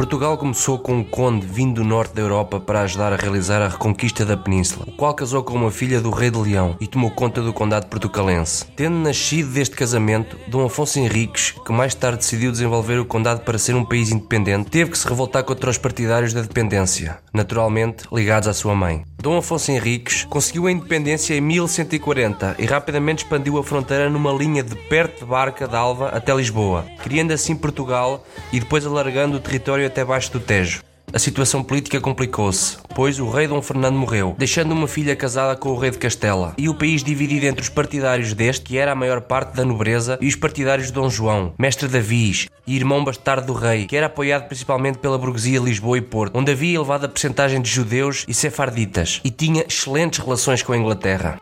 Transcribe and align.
Portugal 0.00 0.38
começou 0.38 0.78
com 0.78 0.94
um 0.94 1.04
conde 1.04 1.46
vindo 1.46 1.82
do 1.82 1.84
norte 1.84 2.14
da 2.14 2.22
Europa 2.22 2.58
para 2.58 2.80
ajudar 2.80 3.12
a 3.12 3.16
realizar 3.16 3.60
a 3.60 3.68
reconquista 3.68 4.24
da 4.24 4.34
península, 4.34 4.86
o 4.88 4.92
qual 4.92 5.12
casou 5.12 5.44
com 5.44 5.52
uma 5.52 5.70
filha 5.70 6.00
do 6.00 6.08
rei 6.08 6.30
de 6.30 6.38
Leão 6.38 6.74
e 6.80 6.86
tomou 6.86 7.10
conta 7.10 7.42
do 7.42 7.52
condado 7.52 7.86
portucalense. 7.86 8.64
Tendo 8.74 8.96
nascido 8.96 9.52
deste 9.52 9.76
casamento, 9.76 10.38
Dom 10.48 10.64
Afonso 10.64 10.98
Henriques, 10.98 11.54
que 11.66 11.70
mais 11.70 11.94
tarde 11.94 12.20
decidiu 12.20 12.50
desenvolver 12.50 12.98
o 12.98 13.04
condado 13.04 13.42
para 13.42 13.58
ser 13.58 13.74
um 13.74 13.84
país 13.84 14.10
independente, 14.10 14.70
teve 14.70 14.90
que 14.90 14.96
se 14.96 15.06
revoltar 15.06 15.44
contra 15.44 15.68
os 15.68 15.76
partidários 15.76 16.32
da 16.32 16.40
dependência, 16.40 17.18
naturalmente 17.34 18.04
ligados 18.10 18.48
à 18.48 18.54
sua 18.54 18.74
mãe. 18.74 19.04
Dom 19.20 19.36
Afonso 19.36 19.70
Henriques 19.70 20.24
conseguiu 20.30 20.66
a 20.66 20.72
independência 20.72 21.34
em 21.34 21.42
1140 21.42 22.56
e 22.58 22.64
rapidamente 22.64 23.22
expandiu 23.22 23.58
a 23.58 23.62
fronteira 23.62 24.08
numa 24.08 24.32
linha 24.32 24.62
de 24.62 24.74
perto 24.74 25.20
de 25.20 25.24
Barca 25.26 25.68
d'Alva 25.68 26.08
até 26.08 26.34
Lisboa, 26.34 26.86
criando 27.02 27.32
assim 27.32 27.54
Portugal 27.54 28.24
e 28.50 28.58
depois 28.58 28.86
alargando 28.86 29.36
o 29.36 29.40
território 29.40 29.86
até 29.86 30.02
baixo 30.02 30.32
do 30.32 30.40
Tejo. 30.40 30.80
A 31.12 31.18
situação 31.18 31.64
política 31.64 32.00
complicou-se, 32.00 32.76
pois 32.94 33.18
o 33.18 33.28
rei 33.28 33.48
Dom 33.48 33.60
Fernando 33.60 33.96
morreu, 33.96 34.36
deixando 34.38 34.70
uma 34.70 34.86
filha 34.86 35.16
casada 35.16 35.56
com 35.56 35.70
o 35.70 35.76
rei 35.76 35.90
de 35.90 35.98
Castela, 35.98 36.54
e 36.56 36.68
o 36.68 36.74
país 36.74 37.02
dividido 37.02 37.46
entre 37.46 37.62
os 37.62 37.68
partidários 37.68 38.32
deste, 38.32 38.66
que 38.66 38.78
era 38.78 38.92
a 38.92 38.94
maior 38.94 39.20
parte 39.20 39.56
da 39.56 39.64
nobreza, 39.64 40.16
e 40.20 40.28
os 40.28 40.36
partidários 40.36 40.86
de 40.86 40.92
Dom 40.92 41.10
João, 41.10 41.52
mestre 41.58 41.88
Davis 41.88 42.46
e 42.64 42.76
irmão 42.76 43.02
bastardo 43.02 43.48
do 43.48 43.52
rei, 43.52 43.86
que 43.86 43.96
era 43.96 44.06
apoiado 44.06 44.46
principalmente 44.46 44.98
pela 44.98 45.18
burguesia 45.18 45.58
Lisboa 45.58 45.98
e 45.98 46.00
Porto, 46.00 46.36
onde 46.36 46.52
havia 46.52 46.76
elevada 46.76 47.08
percentagem 47.08 47.60
de 47.60 47.68
judeus 47.68 48.24
e 48.28 48.32
sefarditas, 48.32 49.20
e 49.24 49.30
tinha 49.30 49.64
excelentes 49.66 50.20
relações 50.20 50.62
com 50.62 50.72
a 50.72 50.78
Inglaterra. 50.78 51.40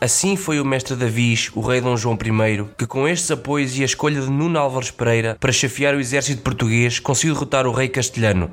Assim 0.00 0.36
foi 0.36 0.60
o 0.60 0.64
mestre 0.64 0.94
Davis, 0.94 1.50
o 1.54 1.60
rei 1.60 1.80
Dom 1.80 1.96
João 1.96 2.16
I, 2.16 2.64
que 2.78 2.86
com 2.86 3.08
estes 3.08 3.30
apoios 3.32 3.76
e 3.76 3.82
a 3.82 3.84
escolha 3.84 4.20
de 4.20 4.30
Nuno 4.30 4.58
Álvares 4.58 4.92
Pereira 4.92 5.36
para 5.40 5.52
chefiar 5.52 5.94
o 5.94 6.00
exército 6.00 6.42
português 6.42 7.00
conseguiu 7.00 7.34
derrotar 7.34 7.66
o 7.68 7.72
rei 7.72 7.88
castelhano, 7.88 8.50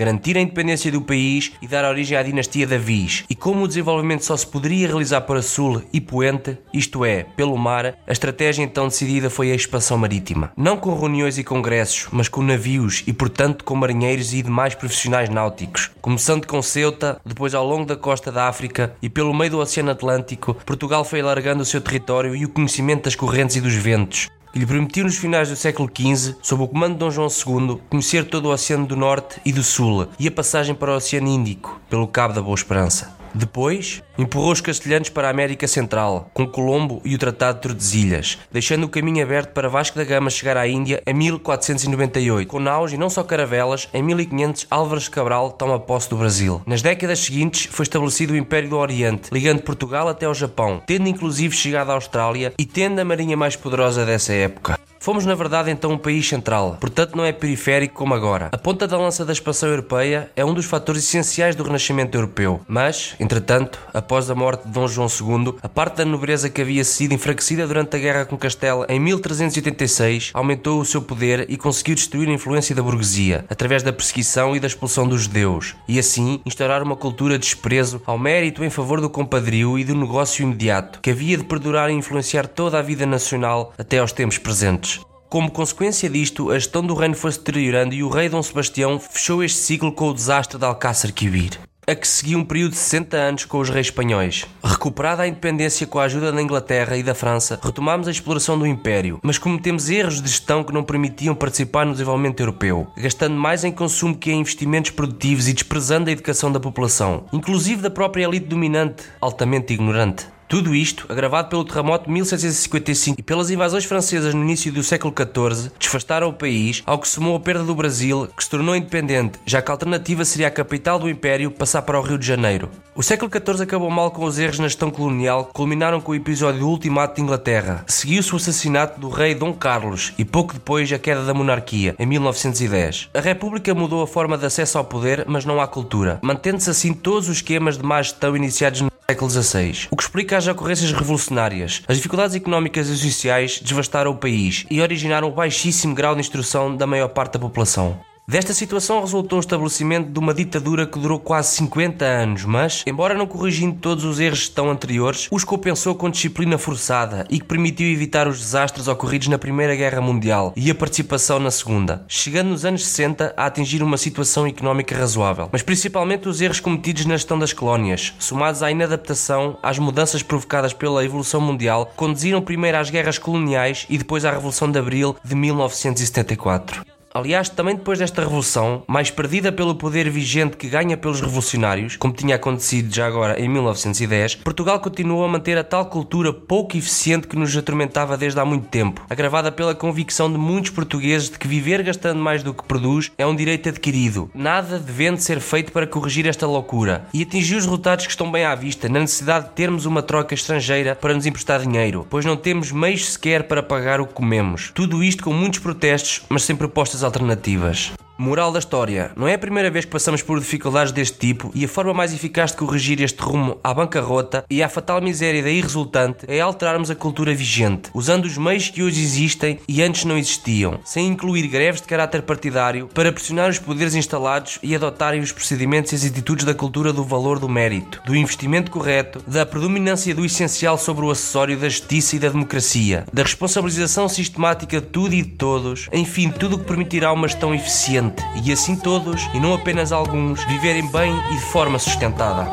garantir 0.00 0.34
a 0.38 0.40
independência 0.40 0.90
do 0.90 1.02
país 1.02 1.52
e 1.60 1.68
dar 1.68 1.84
origem 1.84 2.16
à 2.16 2.22
dinastia 2.22 2.66
Davis. 2.66 3.24
E 3.28 3.34
como 3.34 3.64
o 3.64 3.68
desenvolvimento 3.68 4.24
só 4.24 4.34
se 4.34 4.46
poderia 4.46 4.86
realizar 4.88 5.20
para 5.20 5.42
sul 5.42 5.82
e 5.92 6.00
poente, 6.00 6.56
isto 6.72 7.04
é, 7.04 7.24
pelo 7.36 7.58
mar, 7.58 7.98
a 8.06 8.12
estratégia 8.12 8.62
então 8.62 8.88
decidida 8.88 9.28
foi 9.28 9.52
a 9.52 9.54
expansão 9.54 9.98
marítima. 9.98 10.52
Não 10.56 10.78
com 10.78 10.98
reuniões 10.98 11.36
e 11.36 11.44
congressos, 11.44 12.08
mas 12.10 12.30
com 12.30 12.40
navios 12.40 13.04
e, 13.06 13.12
portanto, 13.12 13.62
com 13.62 13.74
marinheiros 13.74 14.32
e 14.32 14.40
demais 14.42 14.74
profissionais 14.74 15.28
náuticos. 15.28 15.90
Começando 16.00 16.46
com 16.46 16.62
Ceuta, 16.62 17.20
depois 17.22 17.54
ao 17.54 17.66
longo 17.66 17.84
da 17.84 17.96
costa 17.96 18.32
da 18.32 18.48
África 18.48 18.94
e 19.02 19.10
pelo 19.10 19.34
meio 19.34 19.50
do 19.50 19.58
Oceano 19.58 19.90
Atlântico, 19.90 20.54
Portugal 20.64 21.04
foi 21.04 21.20
alargando 21.20 21.60
o 21.60 21.66
seu 21.66 21.80
território 21.80 22.34
e 22.34 22.46
o 22.46 22.48
conhecimento 22.48 23.04
das 23.04 23.14
correntes 23.14 23.56
e 23.56 23.60
dos 23.60 23.74
ventos 23.74 24.30
que 24.52 24.58
lhe 24.58 24.66
permitiu 24.66 25.04
nos 25.04 25.16
finais 25.16 25.48
do 25.48 25.56
século 25.56 25.88
XV, 25.88 26.36
sob 26.42 26.62
o 26.62 26.68
comando 26.68 26.94
de 26.94 26.98
Dom 26.98 27.10
João 27.10 27.28
II, 27.28 27.80
conhecer 27.88 28.24
todo 28.24 28.46
o 28.46 28.52
Oceano 28.52 28.86
do 28.86 28.96
Norte 28.96 29.40
e 29.44 29.52
do 29.52 29.62
Sul 29.62 30.08
e 30.18 30.26
a 30.26 30.30
passagem 30.30 30.74
para 30.74 30.92
o 30.92 30.96
Oceano 30.96 31.28
Índico, 31.28 31.80
pelo 31.88 32.08
Cabo 32.08 32.34
da 32.34 32.42
Boa 32.42 32.54
Esperança. 32.54 33.19
Depois, 33.34 34.02
empurrou 34.18 34.52
os 34.52 34.60
castelhanos 34.60 35.08
para 35.08 35.28
a 35.28 35.30
América 35.30 35.66
Central, 35.66 36.30
com 36.34 36.46
Colombo 36.46 37.00
e 37.04 37.14
o 37.14 37.18
Tratado 37.18 37.56
de 37.56 37.62
Tordesilhas, 37.62 38.38
deixando 38.50 38.84
o 38.84 38.88
caminho 38.88 39.22
aberto 39.22 39.52
para 39.52 39.68
Vasco 39.68 39.96
da 39.96 40.04
Gama 40.04 40.30
chegar 40.30 40.56
à 40.56 40.66
Índia 40.66 41.02
em 41.06 41.14
1498. 41.14 42.48
Com 42.48 42.60
naus 42.60 42.92
e 42.92 42.96
não 42.96 43.08
só 43.08 43.22
caravelas, 43.22 43.88
em 43.94 44.02
1500 44.02 44.66
Álvares 44.70 45.08
Cabral 45.08 45.52
toma 45.52 45.78
posse 45.78 46.10
do 46.10 46.16
Brasil. 46.16 46.60
Nas 46.66 46.82
décadas 46.82 47.20
seguintes 47.20 47.66
foi 47.70 47.84
estabelecido 47.84 48.32
o 48.32 48.36
Império 48.36 48.70
do 48.70 48.78
Oriente, 48.78 49.30
ligando 49.32 49.62
Portugal 49.62 50.08
até 50.08 50.26
ao 50.26 50.34
Japão, 50.34 50.82
tendo 50.86 51.08
inclusive 51.08 51.54
chegado 51.54 51.90
à 51.90 51.94
Austrália 51.94 52.52
e 52.58 52.64
tendo 52.64 52.98
a 52.98 53.04
marinha 53.04 53.36
mais 53.36 53.56
poderosa 53.56 54.04
dessa 54.04 54.32
época. 54.32 54.78
Fomos, 55.02 55.24
na 55.24 55.34
verdade, 55.34 55.70
então 55.70 55.92
um 55.92 55.96
país 55.96 56.28
central, 56.28 56.76
portanto 56.78 57.16
não 57.16 57.24
é 57.24 57.32
periférico 57.32 57.94
como 57.94 58.12
agora. 58.12 58.50
A 58.52 58.58
ponta 58.58 58.86
da 58.86 58.98
lança 58.98 59.24
da 59.24 59.32
expansão 59.32 59.70
europeia 59.70 60.30
é 60.36 60.44
um 60.44 60.52
dos 60.52 60.66
fatores 60.66 61.04
essenciais 61.04 61.56
do 61.56 61.62
renascimento 61.62 62.18
europeu, 62.18 62.60
mas, 62.68 63.14
entretanto, 63.18 63.78
após 63.94 64.30
a 64.30 64.34
morte 64.34 64.66
de 64.66 64.72
Dom 64.72 64.86
João 64.86 65.08
II, 65.08 65.54
a 65.62 65.68
parte 65.70 65.96
da 65.96 66.04
nobreza 66.04 66.50
que 66.50 66.60
havia 66.60 66.84
sido 66.84 67.14
enfraquecida 67.14 67.66
durante 67.66 67.96
a 67.96 67.98
guerra 67.98 68.26
com 68.26 68.36
Castela 68.36 68.84
em 68.90 69.00
1386 69.00 70.32
aumentou 70.34 70.78
o 70.78 70.84
seu 70.84 71.00
poder 71.00 71.46
e 71.48 71.56
conseguiu 71.56 71.94
destruir 71.94 72.28
a 72.28 72.32
influência 72.32 72.76
da 72.76 72.82
burguesia, 72.82 73.46
através 73.48 73.82
da 73.82 73.94
perseguição 73.94 74.54
e 74.54 74.60
da 74.60 74.66
expulsão 74.66 75.08
dos 75.08 75.22
judeus, 75.22 75.76
e 75.88 75.98
assim 75.98 76.42
instaurar 76.44 76.82
uma 76.82 76.94
cultura 76.94 77.38
de 77.38 77.46
desprezo 77.46 78.02
ao 78.04 78.18
mérito 78.18 78.62
em 78.62 78.68
favor 78.68 79.00
do 79.00 79.08
compadrio 79.08 79.78
e 79.78 79.84
do 79.84 79.94
negócio 79.94 80.42
imediato, 80.42 81.00
que 81.00 81.10
havia 81.10 81.38
de 81.38 81.44
perdurar 81.44 81.88
e 81.88 81.94
influenciar 81.94 82.46
toda 82.46 82.78
a 82.78 82.82
vida 82.82 83.06
nacional 83.06 83.72
até 83.78 83.96
aos 83.96 84.12
tempos 84.12 84.36
presentes. 84.36 84.89
Como 85.30 85.48
consequência 85.48 86.10
disto, 86.10 86.50
a 86.50 86.58
gestão 86.58 86.84
do 86.84 86.92
reino 86.92 87.14
foi 87.14 87.30
se 87.30 87.38
deteriorando 87.38 87.94
e 87.94 88.02
o 88.02 88.08
rei 88.08 88.28
Dom 88.28 88.42
Sebastião 88.42 88.98
fechou 88.98 89.44
este 89.44 89.58
ciclo 89.58 89.92
com 89.92 90.08
o 90.08 90.12
desastre 90.12 90.58
de 90.58 90.64
Alcácer 90.64 91.12
Quibir 91.12 91.60
a 91.86 91.94
que 91.94 92.06
seguiu 92.06 92.38
um 92.38 92.44
período 92.44 92.72
de 92.72 92.76
60 92.76 93.16
anos 93.16 93.44
com 93.44 93.58
os 93.58 93.68
reis 93.68 93.88
espanhóis. 93.88 94.46
Recuperada 94.62 95.22
a 95.22 95.26
independência 95.26 95.88
com 95.88 95.98
a 95.98 96.04
ajuda 96.04 96.30
da 96.30 96.40
Inglaterra 96.40 96.96
e 96.96 97.02
da 97.02 97.16
França, 97.16 97.58
retomámos 97.60 98.06
a 98.06 98.12
exploração 98.12 98.56
do 98.56 98.66
Império, 98.66 99.18
mas 99.24 99.38
cometemos 99.38 99.90
erros 99.90 100.22
de 100.22 100.28
gestão 100.28 100.62
que 100.62 100.72
não 100.72 100.84
permitiam 100.84 101.34
participar 101.34 101.84
no 101.84 101.92
desenvolvimento 101.92 102.38
europeu, 102.38 102.86
gastando 102.96 103.34
mais 103.34 103.64
em 103.64 103.72
consumo 103.72 104.16
que 104.16 104.30
em 104.30 104.38
investimentos 104.38 104.92
produtivos 104.92 105.48
e 105.48 105.52
desprezando 105.52 106.10
a 106.10 106.12
educação 106.12 106.52
da 106.52 106.60
população, 106.60 107.24
inclusive 107.32 107.82
da 107.82 107.90
própria 107.90 108.24
elite 108.24 108.46
dominante, 108.46 109.02
altamente 109.20 109.72
ignorante. 109.72 110.26
Tudo 110.50 110.74
isto, 110.74 111.06
agravado 111.08 111.48
pelo 111.48 111.64
terremoto 111.64 112.06
de 112.06 112.10
1755 112.10 113.20
e 113.20 113.22
pelas 113.22 113.50
invasões 113.50 113.84
francesas 113.84 114.34
no 114.34 114.42
início 114.42 114.72
do 114.72 114.82
século 114.82 115.14
XIV, 115.16 115.70
desfastaram 115.78 116.28
o 116.28 116.32
país, 116.32 116.82
ao 116.84 116.98
que 116.98 117.06
somou 117.06 117.36
a 117.36 117.40
perda 117.40 117.62
do 117.62 117.72
Brasil, 117.72 118.28
que 118.36 118.42
se 118.42 118.50
tornou 118.50 118.74
independente, 118.74 119.38
já 119.46 119.62
que 119.62 119.70
a 119.70 119.74
alternativa 119.74 120.24
seria 120.24 120.48
a 120.48 120.50
capital 120.50 120.98
do 120.98 121.08
Império 121.08 121.52
passar 121.52 121.82
para 121.82 122.00
o 122.00 122.02
Rio 122.02 122.18
de 122.18 122.26
Janeiro. 122.26 122.68
O 122.96 123.00
século 123.00 123.30
XIV 123.30 123.62
acabou 123.62 123.88
mal 123.92 124.10
com 124.10 124.24
os 124.24 124.40
erros 124.40 124.58
na 124.58 124.66
gestão 124.66 124.90
colonial, 124.90 125.44
que 125.44 125.52
culminaram 125.52 126.00
com 126.00 126.10
o 126.10 126.16
episódio 126.16 126.58
do 126.58 126.68
Ultimato 126.68 127.14
de 127.14 127.22
Inglaterra. 127.22 127.84
Seguiu-se 127.86 128.32
o 128.32 128.36
assassinato 128.36 128.98
do 128.98 129.08
rei 129.08 129.36
Dom 129.36 129.52
Carlos 129.52 130.12
e 130.18 130.24
pouco 130.24 130.54
depois 130.54 130.92
a 130.92 130.98
queda 130.98 131.24
da 131.24 131.32
monarquia, 131.32 131.94
em 131.96 132.06
1910. 132.06 133.10
A 133.14 133.20
República 133.20 133.72
mudou 133.72 134.02
a 134.02 134.06
forma 134.08 134.36
de 134.36 134.46
acesso 134.46 134.78
ao 134.78 134.84
poder, 134.84 135.24
mas 135.28 135.44
não 135.44 135.60
à 135.60 135.68
cultura, 135.68 136.18
mantendo-se 136.20 136.68
assim 136.68 136.92
todos 136.92 137.28
os 137.28 137.36
esquemas 137.36 137.78
de 137.78 137.84
má 137.84 138.02
gestão 138.02 138.36
iniciados 138.36 138.80
no 138.80 138.90
século 139.10 139.28
XVI, 139.28 139.88
o 139.90 139.96
que 139.96 140.04
explica 140.04 140.36
as 140.36 140.46
ocorrências 140.46 140.92
revolucionárias. 140.92 141.82
As 141.88 141.96
dificuldades 141.96 142.36
económicas 142.36 142.88
e 142.88 142.96
sociais 142.96 143.58
devastaram 143.60 144.12
o 144.12 144.16
país 144.16 144.64
e 144.70 144.80
originaram 144.80 145.28
um 145.28 145.32
baixíssimo 145.32 145.96
grau 145.96 146.14
de 146.14 146.20
instrução 146.20 146.76
da 146.76 146.86
maior 146.86 147.08
parte 147.08 147.32
da 147.32 147.40
população. 147.40 147.98
Desta 148.30 148.54
situação 148.54 149.00
resultou 149.00 149.38
o 149.38 149.40
estabelecimento 149.40 150.12
de 150.12 150.18
uma 150.20 150.32
ditadura 150.32 150.86
que 150.86 151.00
durou 151.00 151.18
quase 151.18 151.56
50 151.56 152.04
anos, 152.04 152.44
mas, 152.44 152.84
embora 152.86 153.12
não 153.12 153.26
corrigindo 153.26 153.80
todos 153.80 154.04
os 154.04 154.20
erros 154.20 154.48
tão 154.48 154.70
anteriores, 154.70 155.26
os 155.32 155.42
compensou 155.42 155.96
com 155.96 156.08
disciplina 156.08 156.56
forçada 156.56 157.26
e 157.28 157.40
que 157.40 157.44
permitiu 157.44 157.88
evitar 157.88 158.28
os 158.28 158.38
desastres 158.38 158.86
ocorridos 158.86 159.26
na 159.26 159.36
Primeira 159.36 159.74
Guerra 159.74 160.00
Mundial 160.00 160.52
e 160.54 160.70
a 160.70 160.74
participação 160.76 161.40
na 161.40 161.50
Segunda, 161.50 162.04
chegando 162.06 162.50
nos 162.50 162.64
anos 162.64 162.86
60 162.86 163.34
a 163.36 163.46
atingir 163.46 163.82
uma 163.82 163.98
situação 163.98 164.46
económica 164.46 164.96
razoável. 164.96 165.48
Mas 165.50 165.62
principalmente 165.62 166.28
os 166.28 166.40
erros 166.40 166.60
cometidos 166.60 167.06
na 167.06 167.16
gestão 167.16 167.36
das 167.36 167.52
colónias, 167.52 168.14
somados 168.20 168.62
à 168.62 168.70
inadaptação 168.70 169.58
às 169.60 169.76
mudanças 169.80 170.22
provocadas 170.22 170.72
pela 170.72 171.04
evolução 171.04 171.40
mundial, 171.40 171.92
conduziram 171.96 172.40
primeiro 172.40 172.78
às 172.78 172.90
guerras 172.90 173.18
coloniais 173.18 173.86
e 173.90 173.98
depois 173.98 174.24
à 174.24 174.30
Revolução 174.30 174.70
de 174.70 174.78
Abril 174.78 175.16
de 175.24 175.34
1974. 175.34 176.89
Aliás, 177.12 177.48
também 177.48 177.74
depois 177.74 177.98
desta 177.98 178.22
revolução, 178.22 178.84
mais 178.86 179.10
perdida 179.10 179.50
pelo 179.50 179.74
poder 179.74 180.08
vigente 180.08 180.56
que 180.56 180.68
ganha 180.68 180.96
pelos 180.96 181.20
revolucionários, 181.20 181.96
como 181.96 182.14
tinha 182.14 182.36
acontecido 182.36 182.94
já 182.94 183.04
agora 183.04 183.40
em 183.40 183.48
1910, 183.48 184.36
Portugal 184.36 184.78
continuou 184.78 185.24
a 185.24 185.28
manter 185.28 185.58
a 185.58 185.64
tal 185.64 185.86
cultura 185.86 186.32
pouco 186.32 186.76
eficiente 186.76 187.26
que 187.26 187.34
nos 187.34 187.56
atormentava 187.56 188.16
desde 188.16 188.38
há 188.38 188.44
muito 188.44 188.68
tempo, 188.68 189.04
agravada 189.10 189.50
pela 189.50 189.74
convicção 189.74 190.30
de 190.30 190.38
muitos 190.38 190.70
portugueses 190.70 191.28
de 191.28 191.36
que 191.36 191.48
viver 191.48 191.82
gastando 191.82 192.20
mais 192.20 192.44
do 192.44 192.54
que 192.54 192.62
produz 192.62 193.10
é 193.18 193.26
um 193.26 193.34
direito 193.34 193.68
adquirido, 193.68 194.30
nada 194.32 194.78
devendo 194.78 195.18
ser 195.18 195.40
feito 195.40 195.72
para 195.72 195.88
corrigir 195.88 196.28
esta 196.28 196.46
loucura, 196.46 197.08
e 197.12 197.24
atingiu 197.24 197.58
os 197.58 197.64
resultados 197.64 198.06
que 198.06 198.12
estão 198.12 198.30
bem 198.30 198.44
à 198.44 198.54
vista 198.54 198.88
na 198.88 199.00
necessidade 199.00 199.46
de 199.46 199.54
termos 199.54 199.84
uma 199.84 200.00
troca 200.00 200.32
estrangeira 200.32 200.94
para 200.94 201.12
nos 201.12 201.26
emprestar 201.26 201.60
dinheiro, 201.60 202.06
pois 202.08 202.24
não 202.24 202.36
temos 202.36 202.70
meios 202.70 203.14
sequer 203.14 203.48
para 203.48 203.64
pagar 203.64 204.00
o 204.00 204.06
que 204.06 204.14
comemos. 204.14 204.70
Tudo 204.72 205.02
isto 205.02 205.24
com 205.24 205.32
muitos 205.32 205.58
protestos, 205.58 206.22
mas 206.28 206.44
sem 206.44 206.54
propostas 206.54 206.99
alternativas. 207.04 207.92
Moral 208.20 208.52
da 208.52 208.58
história: 208.58 209.12
não 209.16 209.26
é 209.26 209.32
a 209.32 209.38
primeira 209.38 209.70
vez 209.70 209.86
que 209.86 209.90
passamos 209.90 210.20
por 210.20 210.38
dificuldades 210.38 210.92
deste 210.92 211.16
tipo 211.16 211.50
e 211.54 211.64
a 211.64 211.68
forma 211.68 211.94
mais 211.94 212.12
eficaz 212.12 212.50
de 212.50 212.58
corrigir 212.58 213.00
este 213.00 213.18
rumo 213.18 213.58
à 213.64 213.72
bancarrota 213.72 214.44
e 214.50 214.62
à 214.62 214.68
fatal 214.68 215.00
miséria 215.00 215.42
daí 215.42 215.58
resultante 215.58 216.26
é 216.28 216.38
alterarmos 216.38 216.90
a 216.90 216.94
cultura 216.94 217.34
vigente, 217.34 217.88
usando 217.94 218.26
os 218.26 218.36
meios 218.36 218.68
que 218.68 218.82
hoje 218.82 219.00
existem 219.02 219.58
e 219.66 219.82
antes 219.82 220.04
não 220.04 220.18
existiam, 220.18 220.80
sem 220.84 221.06
incluir 221.06 221.48
greves 221.48 221.80
de 221.80 221.86
caráter 221.86 222.20
partidário 222.20 222.90
para 222.92 223.10
pressionar 223.10 223.48
os 223.48 223.58
poderes 223.58 223.94
instalados 223.94 224.58
e 224.62 224.74
adotarem 224.74 225.22
os 225.22 225.32
procedimentos 225.32 225.92
e 225.92 225.94
as 225.94 226.04
atitudes 226.04 226.44
da 226.44 226.52
cultura 226.52 226.92
do 226.92 227.02
valor 227.02 227.38
do 227.38 227.48
mérito, 227.48 228.02
do 228.04 228.14
investimento 228.14 228.70
correto, 228.70 229.24
da 229.26 229.46
predominância 229.46 230.14
do 230.14 230.26
essencial 230.26 230.76
sobre 230.76 231.06
o 231.06 231.10
acessório 231.10 231.56
da 231.56 231.70
justiça 231.70 232.16
e 232.16 232.18
da 232.18 232.28
democracia, 232.28 233.06
da 233.10 233.22
responsabilização 233.22 234.10
sistemática 234.10 234.78
de 234.78 234.88
tudo 234.88 235.14
e 235.14 235.22
de 235.22 235.30
todos, 235.30 235.88
enfim, 235.90 236.28
tudo 236.28 236.56
o 236.56 236.58
que 236.58 236.66
permitirá 236.66 237.10
uma 237.14 237.26
gestão 237.26 237.54
eficiente 237.54 238.09
gente 238.10 238.48
e 238.48 238.52
assim 238.52 238.76
todos, 238.76 239.28
e 239.34 239.40
não 239.40 239.54
apenas 239.54 239.92
alguns, 239.92 240.44
viverem 240.44 240.86
bem 240.90 241.12
e 241.30 241.34
de 241.34 241.40
forma 241.40 241.78
sustentada. 241.78 242.48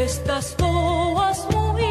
Estas 0.00 0.54
boas 0.54 1.46
muy 1.52 1.87